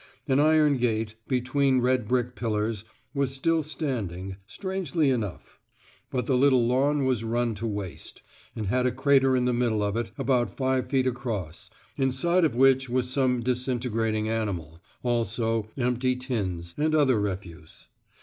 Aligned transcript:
An 0.27 0.39
iron 0.39 0.77
gate, 0.77 1.13
between 1.27 1.79
red 1.79 2.07
brick 2.07 2.35
pillars, 2.35 2.85
was 3.13 3.35
still 3.35 3.61
standing, 3.61 4.37
strangely 4.47 5.11
enough; 5.11 5.59
but 6.09 6.25
the 6.25 6.35
little 6.35 6.65
lawn 6.65 7.05
was 7.05 7.23
run 7.23 7.53
to 7.53 7.67
waste, 7.67 8.23
and 8.55 8.65
had 8.65 8.87
a 8.87 8.91
crater 8.91 9.35
in 9.35 9.45
the 9.45 9.53
middle 9.53 9.83
of 9.83 9.95
it 9.95 10.09
about 10.17 10.57
five 10.57 10.89
feet 10.89 11.05
across, 11.05 11.69
inside 11.97 12.45
of 12.45 12.55
which 12.55 12.89
was 12.89 13.11
some 13.11 13.41
disintegrating 13.41 14.27
animal, 14.27 14.81
also 15.03 15.69
empty 15.77 16.15
tins, 16.15 16.73
and 16.79 16.95
other 16.95 17.19
refuse. 17.21 17.89